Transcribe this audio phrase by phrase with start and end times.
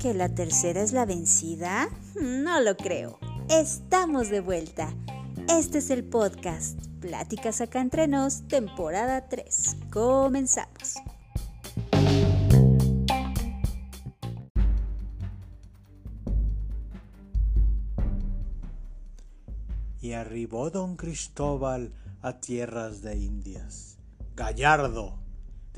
[0.00, 1.88] ¿Que la tercera es la vencida?
[2.20, 3.18] No lo creo.
[3.48, 4.94] Estamos de vuelta.
[5.48, 9.76] Este es el podcast Pláticas acá entre nos, temporada 3.
[9.90, 10.94] Comenzamos.
[20.00, 23.98] Y arribó don Cristóbal a tierras de Indias.
[24.34, 25.18] Gallardo,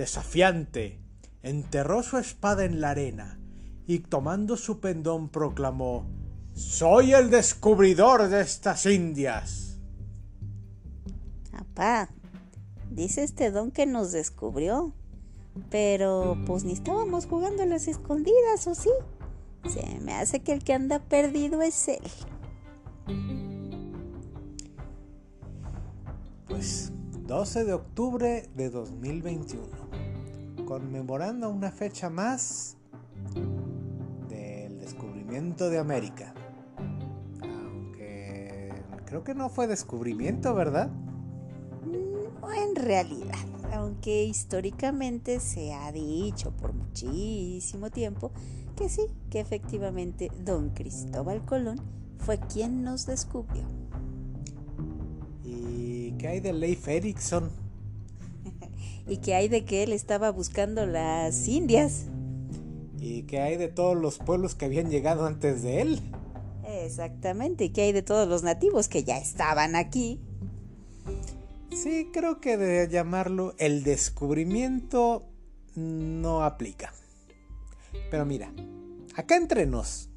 [0.01, 0.99] desafiante,
[1.43, 3.39] enterró su espada en la arena
[3.87, 6.07] y tomando su pendón proclamó
[6.55, 9.79] Soy el descubridor de estas Indias.
[11.53, 12.09] Apá,
[12.91, 14.95] dice este don que nos descubrió.
[15.69, 18.91] Pero pues ni estábamos jugando a las escondidas, ¿o sí?
[19.69, 22.01] Se me hace que el que anda perdido es él.
[26.47, 26.93] Pues
[27.27, 29.90] 12 de octubre de 2021,
[30.71, 32.77] conmemorando una fecha más
[34.29, 36.33] del descubrimiento de América.
[37.43, 38.73] Aunque
[39.05, 40.89] creo que no fue descubrimiento, ¿verdad?
[42.41, 43.35] No en realidad,
[43.73, 48.31] aunque históricamente se ha dicho por muchísimo tiempo
[48.77, 51.81] que sí, que efectivamente don Cristóbal Colón
[52.19, 53.65] fue quien nos descubrió.
[55.43, 57.70] ¿Qué hay de Leif Erikson?
[59.11, 62.05] ¿Y qué hay de que él estaba buscando las Indias?
[63.01, 66.01] ¿Y qué hay de todos los pueblos que habían llegado antes de él?
[66.65, 70.21] Exactamente, ¿y qué hay de todos los nativos que ya estaban aquí?
[71.73, 75.27] Sí, creo que de llamarlo el descubrimiento
[75.75, 76.95] no aplica.
[78.13, 78.53] Pero mira,
[79.17, 80.10] acá entre nos,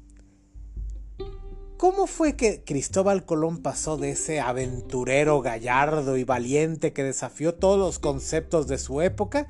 [1.76, 7.78] ¿Cómo fue que Cristóbal Colón pasó de ese aventurero gallardo y valiente que desafió todos
[7.78, 9.48] los conceptos de su época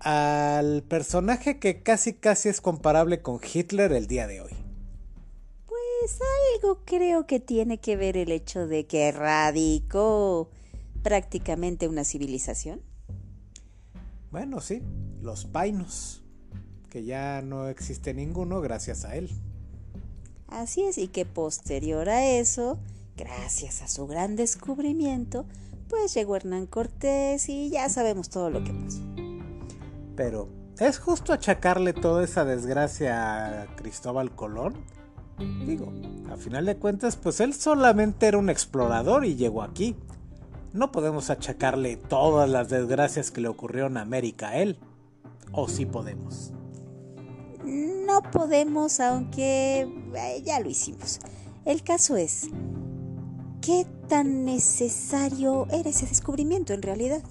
[0.00, 4.52] al personaje que casi casi es comparable con Hitler el día de hoy?
[5.66, 6.18] Pues
[6.56, 10.50] algo creo que tiene que ver el hecho de que erradicó
[11.02, 12.82] prácticamente una civilización.
[14.30, 14.82] Bueno, sí,
[15.22, 16.22] los painos,
[16.90, 19.30] que ya no existe ninguno gracias a él.
[20.50, 22.78] Así es, y que posterior a eso,
[23.16, 25.46] gracias a su gran descubrimiento,
[25.88, 29.00] pues llegó Hernán Cortés y ya sabemos todo lo que pasó.
[30.16, 34.74] Pero, ¿es justo achacarle toda esa desgracia a Cristóbal Colón?
[35.38, 35.92] Digo,
[36.30, 39.96] a final de cuentas, pues él solamente era un explorador y llegó aquí.
[40.72, 44.78] No podemos achacarle todas las desgracias que le ocurrieron a América a él.
[45.52, 46.52] ¿O sí podemos?
[48.10, 51.20] No podemos, aunque eh, ya lo hicimos.
[51.64, 52.48] El caso es,
[53.60, 57.22] ¿qué tan necesario era ese descubrimiento en realidad?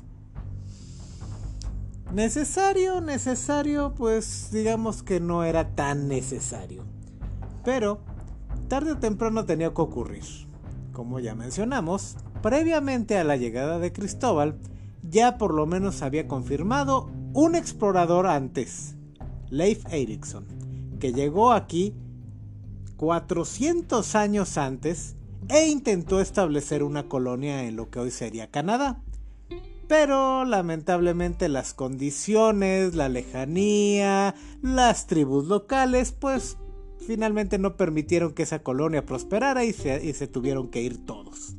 [2.13, 6.85] Necesario, necesario, pues digamos que no era tan necesario.
[7.65, 7.99] Pero
[8.69, 10.23] tarde o temprano tenía que ocurrir.
[10.93, 14.57] Como ya mencionamos, previamente a la llegada de Cristóbal,
[15.03, 18.95] ya por lo menos había confirmado un explorador antes,
[19.49, 20.68] Leif Erikson
[20.99, 21.93] que llegó aquí
[22.97, 25.15] 400 años antes
[25.47, 29.01] e intentó establecer una colonia en lo que hoy sería Canadá.
[29.87, 36.57] Pero lamentablemente las condiciones, la lejanía, las tribus locales, pues
[36.99, 41.55] finalmente no permitieron que esa colonia prosperara y se, y se tuvieron que ir todos.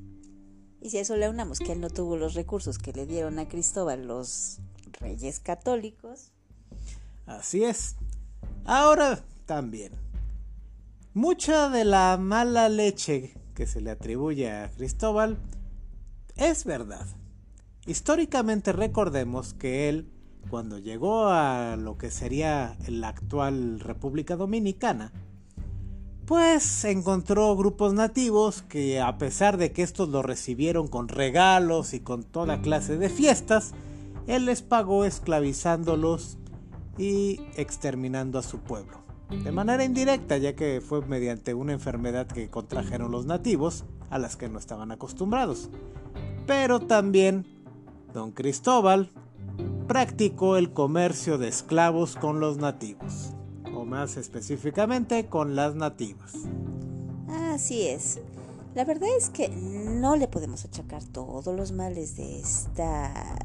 [0.81, 3.39] Y si a eso le unamos que él no tuvo los recursos que le dieron
[3.39, 4.61] a Cristóbal los
[5.01, 6.33] reyes católicos.
[7.27, 7.97] Así es.
[8.65, 9.91] Ahora también.
[11.13, 15.39] Mucha de la mala leche que se le atribuye a Cristóbal
[16.37, 17.05] es verdad.
[17.85, 20.09] Históricamente recordemos que él,
[20.51, 25.11] cuando llegó a lo que sería la actual República Dominicana,
[26.27, 31.99] pues encontró grupos nativos que a pesar de que estos lo recibieron con regalos y
[31.99, 33.73] con toda clase de fiestas,
[34.29, 36.39] él les pagó esclavizándolos
[36.99, 42.49] y exterminando a su pueblo de manera indirecta, ya que fue mediante una enfermedad que
[42.49, 45.71] contrajeron los nativos, a las que no estaban acostumbrados.
[46.47, 47.47] Pero también
[48.13, 49.11] don Cristóbal
[49.87, 53.33] practicó el comercio de esclavos con los nativos,
[53.75, 56.33] o más específicamente con las nativas.
[57.29, 58.21] Así es.
[58.75, 63.37] La verdad es que no le podemos achacar todos los males de esta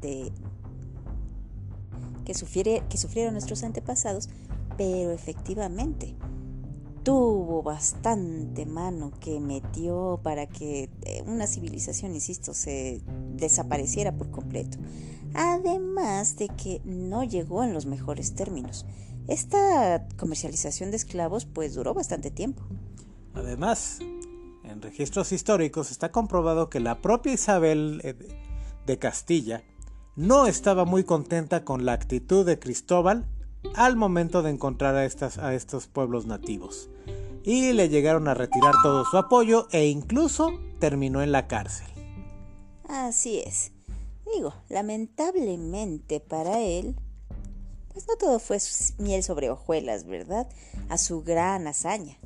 [0.00, 0.32] de
[2.24, 2.34] que,
[2.88, 4.28] que sufrieron nuestros antepasados
[4.76, 6.14] pero efectivamente
[7.06, 13.00] tuvo bastante mano que metió para que eh, una civilización, insisto, se
[13.36, 14.78] desapareciera por completo.
[15.34, 18.86] además de que no llegó en los mejores términos.
[19.28, 22.62] Esta comercialización de esclavos pues duró bastante tiempo.
[23.34, 23.98] Además,
[24.64, 28.14] en registros históricos está comprobado que la propia Isabel eh,
[28.84, 29.62] de Castilla
[30.16, 33.28] no estaba muy contenta con la actitud de Cristóbal
[33.74, 36.88] al momento de encontrar a, estas, a estos pueblos nativos
[37.42, 41.86] y le llegaron a retirar todo su apoyo e incluso terminó en la cárcel.
[42.88, 43.72] Así es.
[44.34, 46.96] Digo, lamentablemente para él,
[47.92, 48.58] pues no todo fue
[48.98, 50.48] miel sobre hojuelas, ¿verdad?
[50.88, 52.18] A su gran hazaña.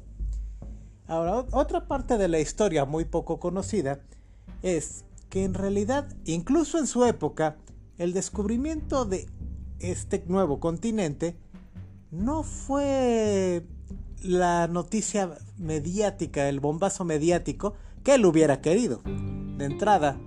[1.07, 4.01] Ahora, otra parte de la historia muy poco conocida
[4.63, 7.57] es que en realidad, incluso en su época,
[7.99, 9.27] el descubrimiento de
[9.81, 11.37] este nuevo continente
[12.11, 13.65] no fue
[14.23, 17.75] la noticia mediática, el bombazo mediático
[18.05, 19.01] que él hubiera querido.
[19.05, 20.19] De entrada,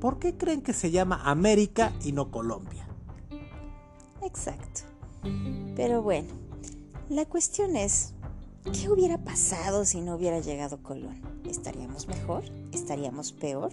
[0.00, 2.86] ¿por qué creen que se llama América y no Colombia?
[4.22, 4.82] Exacto.
[5.76, 6.28] Pero bueno,
[7.08, 8.14] la cuestión es,
[8.72, 11.20] ¿qué hubiera pasado si no hubiera llegado Colón?
[11.48, 12.44] ¿Estaríamos mejor?
[12.72, 13.72] ¿Estaríamos peor?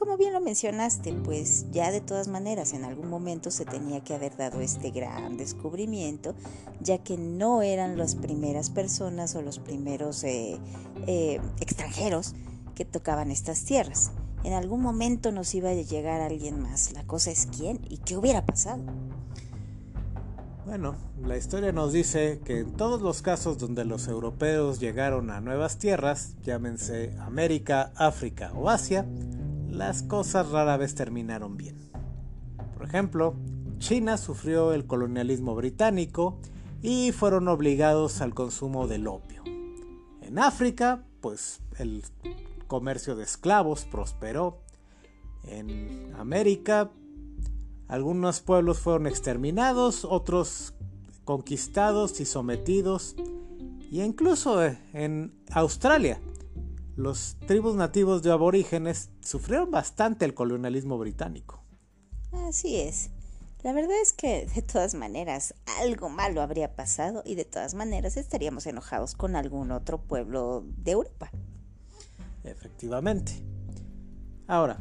[0.00, 4.14] Como bien lo mencionaste, pues ya de todas maneras en algún momento se tenía que
[4.14, 6.34] haber dado este gran descubrimiento,
[6.80, 10.58] ya que no eran las primeras personas o los primeros eh,
[11.06, 12.34] eh, extranjeros
[12.74, 14.10] que tocaban estas tierras.
[14.42, 16.94] En algún momento nos iba a llegar alguien más.
[16.94, 18.82] La cosa es quién y qué hubiera pasado.
[20.64, 25.42] Bueno, la historia nos dice que en todos los casos donde los europeos llegaron a
[25.42, 29.04] nuevas tierras, llámense América, África o Asia,
[29.80, 31.90] las cosas rara vez terminaron bien.
[32.74, 33.34] Por ejemplo,
[33.78, 36.38] China sufrió el colonialismo británico
[36.82, 39.42] y fueron obligados al consumo del opio.
[40.20, 42.04] En África, pues el
[42.66, 44.60] comercio de esclavos prosperó.
[45.44, 46.90] En América,
[47.88, 50.74] algunos pueblos fueron exterminados, otros
[51.24, 53.16] conquistados y sometidos.
[53.90, 54.62] Y incluso
[54.92, 56.20] en Australia,
[56.96, 61.62] los tribus nativos de aborígenes sufrieron bastante el colonialismo británico.
[62.32, 63.10] Así es.
[63.62, 68.16] La verdad es que de todas maneras algo malo habría pasado y de todas maneras
[68.16, 71.30] estaríamos enojados con algún otro pueblo de Europa.
[72.42, 73.42] Efectivamente.
[74.46, 74.78] Ahora,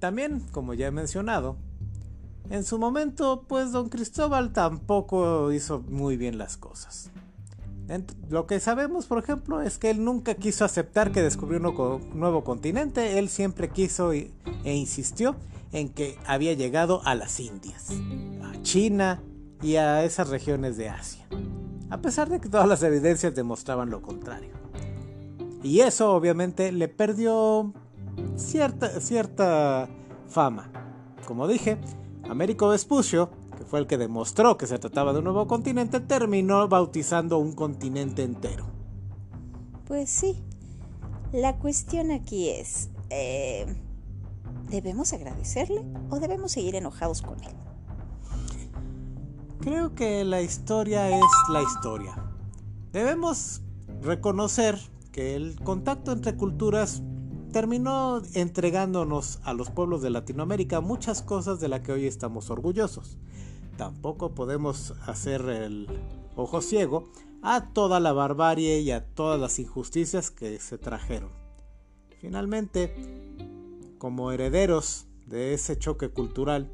[0.00, 1.56] también, como ya he mencionado,
[2.50, 7.10] en su momento, pues don Cristóbal tampoco hizo muy bien las cosas.
[8.28, 12.42] Lo que sabemos, por ejemplo, es que él nunca quiso aceptar que descubrió un nuevo
[12.42, 14.32] continente, él siempre quiso e
[14.64, 15.36] insistió
[15.72, 17.90] en que había llegado a las Indias,
[18.42, 19.22] a China
[19.62, 21.26] y a esas regiones de Asia,
[21.90, 24.50] a pesar de que todas las evidencias demostraban lo contrario.
[25.62, 27.72] Y eso obviamente le perdió
[28.36, 29.88] cierta, cierta
[30.28, 30.70] fama.
[31.26, 31.78] Como dije,
[32.28, 36.68] Américo Vespucio que fue el que demostró que se trataba de un nuevo continente, terminó
[36.68, 38.66] bautizando un continente entero.
[39.86, 40.42] Pues sí.
[41.32, 43.66] La cuestión aquí es, eh,
[44.70, 47.52] ¿debemos agradecerle o debemos seguir enojados con él?
[49.60, 52.14] Creo que la historia es la historia.
[52.92, 53.62] Debemos
[54.02, 54.78] reconocer
[55.10, 57.02] que el contacto entre culturas
[57.52, 63.18] terminó entregándonos a los pueblos de Latinoamérica muchas cosas de las que hoy estamos orgullosos
[63.76, 65.86] tampoco podemos hacer el
[66.36, 67.10] ojo ciego
[67.42, 71.30] a toda la barbarie y a todas las injusticias que se trajeron.
[72.20, 72.94] Finalmente,
[73.98, 76.70] como herederos de ese choque cultural,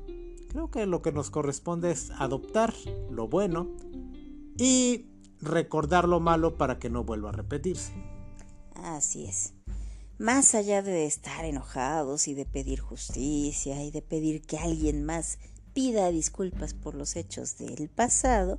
[0.49, 2.75] creo que lo que nos corresponde es adoptar
[3.11, 3.69] lo bueno
[4.59, 5.07] y
[5.41, 7.93] recordar lo malo para que no vuelva a repetirse.
[8.75, 9.55] Así es.
[10.19, 15.39] Más allá de estar enojados y de pedir justicia y de pedir que alguien más
[15.73, 18.59] pida disculpas por los hechos del pasado,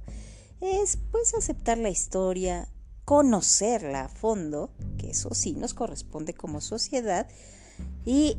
[0.61, 2.69] es pues aceptar la historia,
[3.05, 7.27] conocerla a fondo, que eso sí nos corresponde como sociedad,
[8.05, 8.37] y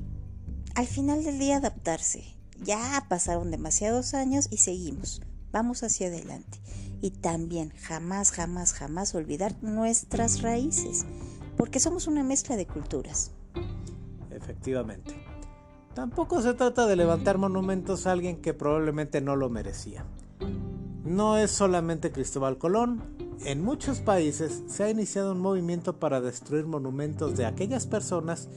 [0.75, 2.25] al final del día adaptarse.
[2.63, 5.21] Ya pasaron demasiados años y seguimos,
[5.53, 6.61] vamos hacia adelante.
[7.01, 11.05] Y también jamás, jamás, jamás olvidar nuestras raíces,
[11.57, 13.33] porque somos una mezcla de culturas.
[14.31, 15.24] Efectivamente.
[15.95, 20.05] Tampoco se trata de levantar monumentos a alguien que probablemente no lo merecía.
[21.05, 23.03] No es solamente Cristóbal Colón,
[23.45, 28.49] en muchos países se ha iniciado un movimiento para destruir monumentos de aquellas personas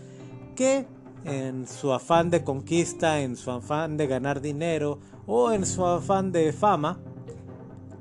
[0.55, 0.87] que
[1.25, 6.31] en su afán de conquista, en su afán de ganar dinero o en su afán
[6.31, 6.99] de fama,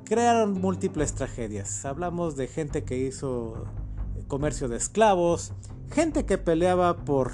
[0.05, 1.85] crearon múltiples tragedias.
[1.85, 3.65] Hablamos de gente que hizo
[4.27, 5.51] comercio de esclavos,
[5.91, 7.31] gente que peleaba por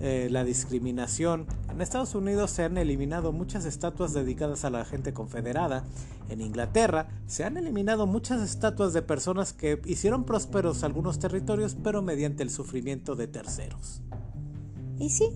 [0.00, 5.12] eh, la discriminación En Estados Unidos se han eliminado muchas estatuas dedicadas a la gente
[5.12, 5.84] confederada.
[6.28, 12.02] En Inglaterra se han eliminado muchas estatuas de personas que hicieron prósperos algunos territorios pero
[12.02, 14.00] mediante el sufrimiento de terceros.
[14.98, 15.30] Y sí,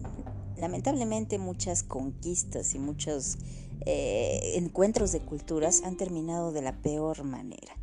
[0.56, 3.38] lamentablemente muchas conquistas y muchos
[3.86, 7.76] eh, encuentros de culturas han terminado de la peor manera.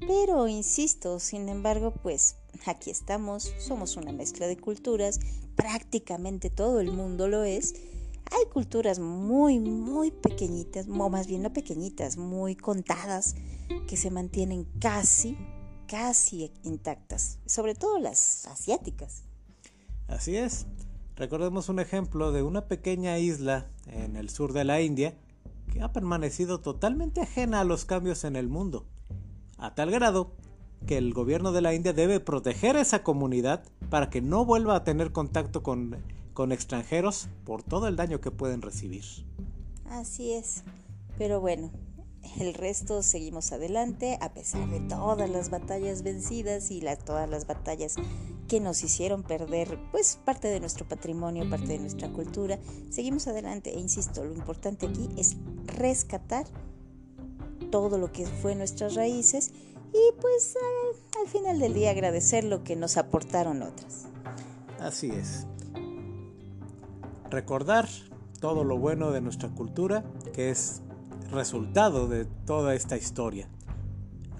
[0.00, 5.20] Pero, insisto, sin embargo, pues aquí estamos, somos una mezcla de culturas,
[5.56, 7.74] prácticamente todo el mundo lo es.
[8.30, 13.36] Hay culturas muy, muy pequeñitas, o más bien no pequeñitas, muy contadas,
[13.86, 15.36] que se mantienen casi,
[15.86, 19.24] casi intactas, sobre todo las asiáticas.
[20.08, 20.66] Así es.
[21.16, 25.16] Recordemos un ejemplo de una pequeña isla en el sur de la India
[25.72, 28.86] que ha permanecido totalmente ajena a los cambios en el mundo,
[29.56, 30.32] a tal grado
[30.86, 34.76] que el gobierno de la India debe proteger a esa comunidad para que no vuelva
[34.76, 35.96] a tener contacto con,
[36.32, 39.04] con extranjeros por todo el daño que pueden recibir.
[39.86, 40.64] Así es,
[41.18, 41.70] pero bueno,
[42.38, 47.96] el resto seguimos adelante a pesar de todas las batallas vencidas y todas las batallas
[48.48, 52.58] que nos hicieron perder pues parte de nuestro patrimonio, parte de nuestra cultura.
[52.90, 55.36] Seguimos adelante e insisto, lo importante aquí es
[55.66, 56.46] rescatar
[57.70, 59.52] todo lo que fue nuestras raíces
[59.94, 64.06] y pues al, al final del día agradecer lo que nos aportaron otras.
[64.80, 65.46] Así es.
[67.30, 67.88] Recordar
[68.40, 70.82] todo lo bueno de nuestra cultura, que es
[71.30, 73.48] resultado de toda esta historia.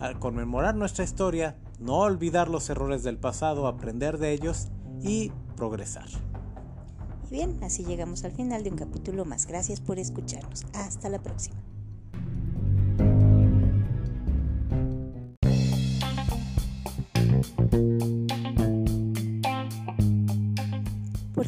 [0.00, 4.68] Al conmemorar nuestra historia, no olvidar los errores del pasado, aprender de ellos
[5.00, 6.08] y progresar.
[7.28, 9.46] Y bien, así llegamos al final de un capítulo más.
[9.46, 10.64] Gracias por escucharnos.
[10.75, 11.56] Hasta la próxima.